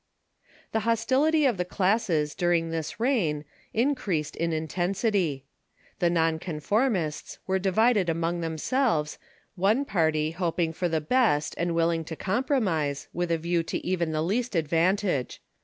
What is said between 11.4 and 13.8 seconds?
and Avilling to compro mise, with a view to